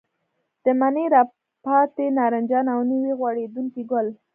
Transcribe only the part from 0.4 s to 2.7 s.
د مني راپاتې نارنجان